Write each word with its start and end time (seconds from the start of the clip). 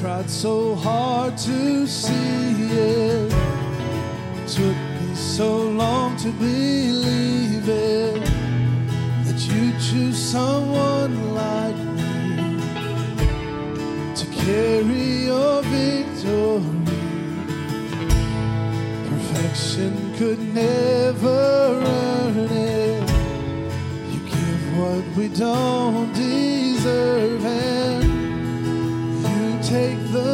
tried 0.00 0.28
so 0.30 0.74
hard 0.74 1.36
to 1.38 1.86
see 1.86 2.52
it. 2.70 3.30
Took 4.46 4.76
me 4.76 5.14
so 5.14 5.70
long 5.70 6.16
to 6.18 6.30
believe 6.32 7.68
it 7.68 8.22
that 9.24 9.40
you 9.48 9.72
choose 9.80 10.18
someone 10.18 11.34
like 11.34 11.76
me 11.76 12.60
to 14.14 14.26
carry 14.44 15.24
your 15.24 15.62
victory. 15.62 16.82
Perfection 19.08 19.92
could 20.16 20.40
never 20.54 21.80
earn 21.84 22.36
it. 22.38 23.10
You 24.12 24.20
give 24.28 24.78
what 24.78 25.04
we 25.16 25.28
don't 25.28 26.12
deserve, 26.12 27.33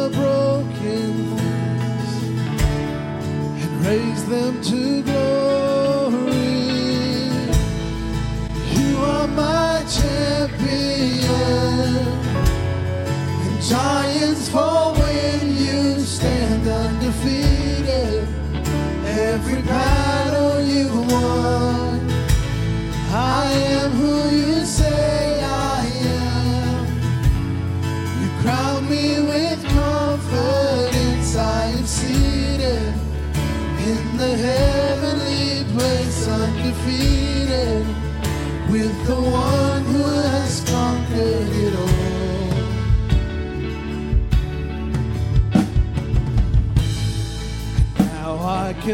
broken 0.09 1.13
things 1.37 2.43
and 3.63 3.85
raise 3.85 4.23
them 4.25 4.61
to 4.61 5.01
glory. 5.03 6.41
You 8.75 8.97
are 8.97 9.27
my 9.27 9.83
champion, 9.97 11.27
and 13.45 13.61
giants 13.61 14.49
fall 14.49 14.80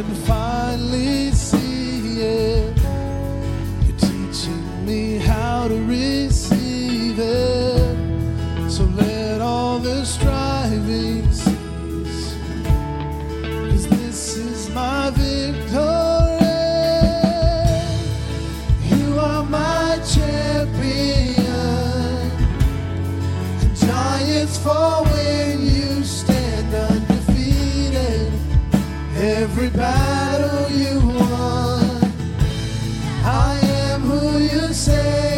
can 0.03 0.13
finally 0.27 1.31
see 1.31 2.21
it. 2.21 2.77
You're 3.83 3.97
teaching 3.97 4.85
me 4.85 5.17
how 5.17 5.67
to 5.67 5.73
receive 5.85 7.17
it. 7.17 8.69
So 8.69 8.83
let 8.83 9.41
all 9.41 9.79
the 9.79 10.05
striving 10.05 11.31
cease. 11.31 12.35
Cause 13.71 13.87
this 13.87 14.37
is 14.37 14.69
my 14.69 15.09
victory. 15.15 15.81
You 18.91 19.17
are 19.17 19.43
my 19.45 19.99
champion. 20.13 21.41
Giants 23.73 24.59
fall 24.59 25.06
Every 29.59 29.71
battle 29.71 30.69
you 30.69 30.99
won. 30.99 32.13
I 33.25 33.59
am 33.89 34.01
who 34.01 34.37
you 34.37 34.71
say 34.71 35.36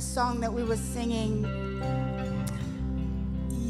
song 0.00 0.40
that 0.40 0.52
we 0.52 0.62
were 0.64 0.76
singing, 0.76 1.44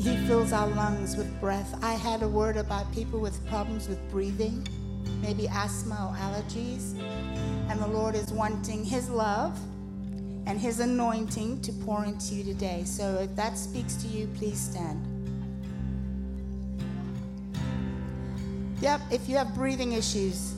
He 0.02 0.16
fills 0.26 0.52
our 0.52 0.68
lungs 0.68 1.16
with 1.16 1.40
breath. 1.40 1.74
I 1.82 1.94
had 1.94 2.22
a 2.22 2.28
word 2.28 2.56
about 2.56 2.92
people 2.92 3.18
with 3.18 3.46
problems 3.46 3.88
with 3.88 3.98
breathing, 4.10 4.66
maybe 5.22 5.48
asthma 5.48 6.10
or 6.10 6.16
allergies. 6.16 6.98
And 7.70 7.80
the 7.80 7.86
Lord 7.86 8.14
is 8.14 8.32
wanting 8.32 8.84
His 8.84 9.08
love 9.08 9.58
and 10.46 10.58
His 10.58 10.80
anointing 10.80 11.62
to 11.62 11.72
pour 11.72 12.04
into 12.04 12.34
you 12.34 12.44
today. 12.44 12.84
So 12.84 13.16
if 13.16 13.34
that 13.36 13.56
speaks 13.56 13.94
to 13.96 14.08
you, 14.08 14.26
please 14.36 14.60
stand. 14.60 15.04
Yep, 18.80 19.00
if 19.10 19.28
you 19.28 19.36
have 19.36 19.54
breathing 19.54 19.92
issues, 19.92 20.54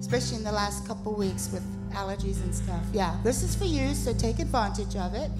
especially 0.00 0.38
in 0.38 0.44
the 0.44 0.52
last 0.52 0.86
couple 0.86 1.14
weeks 1.14 1.50
with 1.52 1.62
allergies 1.92 2.42
and 2.42 2.54
stuff. 2.54 2.82
Yeah, 2.92 3.16
this 3.22 3.42
is 3.42 3.54
for 3.54 3.64
you, 3.64 3.94
so 3.94 4.12
take 4.12 4.38
advantage 4.38 4.96
of 4.96 5.14
it. 5.14 5.30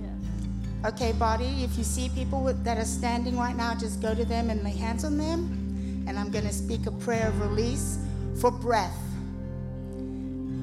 Yes. 0.00 0.92
Okay, 0.92 1.12
body, 1.12 1.64
if 1.64 1.76
you 1.76 1.84
see 1.84 2.08
people 2.10 2.42
with, 2.42 2.62
that 2.64 2.78
are 2.78 2.84
standing 2.84 3.36
right 3.36 3.56
now, 3.56 3.74
just 3.74 4.00
go 4.00 4.14
to 4.14 4.24
them 4.24 4.50
and 4.50 4.62
lay 4.62 4.72
hands 4.72 5.04
on 5.04 5.16
them. 5.18 6.04
And 6.06 6.18
I'm 6.18 6.30
going 6.30 6.46
to 6.46 6.52
speak 6.52 6.86
a 6.86 6.92
prayer 6.92 7.28
of 7.28 7.40
release 7.40 7.98
for 8.40 8.50
breath. 8.50 8.96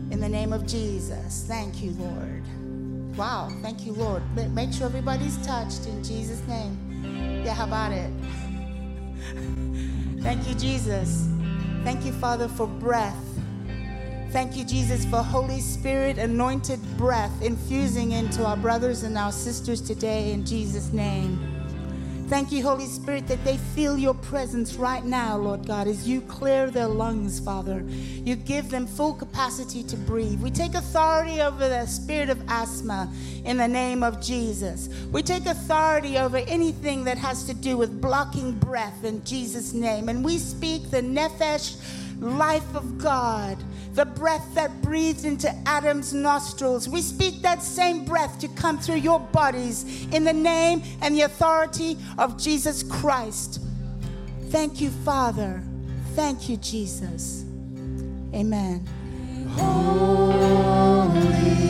In 0.10 0.20
the 0.20 0.30
name 0.30 0.54
of 0.54 0.66
Jesus. 0.66 1.46
Thank 1.48 1.82
you, 1.82 1.92
Lord. 1.92 2.44
Wow, 3.18 3.52
thank 3.62 3.86
you, 3.86 3.94
Lord. 3.94 4.22
Make 4.54 4.72
sure 4.72 4.86
everybody's 4.86 5.38
touched 5.46 5.86
in 5.88 6.04
Jesus' 6.04 6.42
name. 6.48 7.44
Yeah, 7.44 7.54
how 7.54 7.66
about 7.66 7.92
it? 7.92 8.12
thank 10.22 10.48
you, 10.48 10.56
Jesus. 10.56 11.28
Thank 11.84 12.06
you, 12.06 12.12
Father, 12.14 12.48
for 12.48 12.68
breath. 12.68 13.27
Thank 14.32 14.58
you, 14.58 14.66
Jesus, 14.66 15.06
for 15.06 15.24
Holy 15.24 15.62
Spirit 15.62 16.18
anointed 16.18 16.80
breath 16.98 17.42
infusing 17.42 18.12
into 18.12 18.46
our 18.46 18.58
brothers 18.58 19.04
and 19.04 19.18
our 19.18 19.32
sisters 19.32 19.80
today 19.80 20.34
in 20.34 20.46
Jesus' 20.46 20.92
name. 20.92 21.40
Thank 22.28 22.52
you, 22.52 22.62
Holy 22.62 22.88
Spirit, 22.88 23.26
that 23.30 23.42
they 23.46 23.56
feel 23.56 23.98
your 23.98 24.14
presence 24.14 24.74
right 24.74 25.06
now, 25.06 25.38
Lord 25.38 25.66
God, 25.66 25.88
as 25.88 26.10
you 26.10 26.20
clear 26.20 26.70
their 26.70 26.90
lungs, 26.90 27.40
Father. 27.40 27.82
You 27.88 28.36
give 28.36 28.70
them 28.70 28.86
full 28.86 29.14
capacity 29.14 29.82
to 29.84 29.96
breathe. 29.96 30.42
We 30.42 30.52
take 30.52 30.76
authority 30.76 31.42
over 31.42 31.70
the 31.70 31.86
spirit 31.86 32.30
of 32.30 32.42
asthma 32.50 33.10
in 33.46 33.56
the 33.56 33.68
name 33.68 34.04
of 34.04 34.22
Jesus. 34.22 34.90
We 35.10 35.24
take 35.24 35.46
authority 35.46 36.18
over 36.18 36.38
anything 36.38 37.06
that 37.06 37.18
has 37.18 37.46
to 37.46 37.54
do 37.54 37.78
with 37.78 38.02
blocking 38.02 38.52
breath 38.60 39.06
in 39.06 39.24
Jesus' 39.24 39.72
name. 39.72 40.10
And 40.10 40.24
we 40.24 40.38
speak 40.38 40.92
the 40.92 41.02
nephesh 41.02 41.82
life 42.20 42.76
of 42.76 42.98
God 42.98 43.58
the 43.98 44.06
breath 44.06 44.54
that 44.54 44.84
breathed 44.84 45.26
into 45.26 45.52
Adam's 45.66 46.14
nostrils. 46.14 46.88
We 46.88 47.02
speak 47.02 47.42
that 47.42 47.64
same 47.64 48.06
breath 48.06 48.38
to 48.40 48.48
come 48.50 48.78
through 48.78 48.98
your 48.98 49.20
bodies 49.20 50.06
in 50.14 50.24
the 50.24 50.34
name 50.34 50.84
and 51.02 51.16
the 51.16 51.22
authority 51.22 51.98
of 52.20 52.40
Jesus 52.40 52.84
Christ. 52.84 53.60
Thank 54.50 54.82
you, 54.82 54.92
Father. 54.92 55.64
Thank 56.14 56.48
you, 56.48 56.58
Jesus. 56.58 57.44
Amen. 58.36 58.86
Holy 59.56 61.67